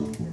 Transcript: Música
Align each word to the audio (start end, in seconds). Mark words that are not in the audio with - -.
Música 0.00 0.29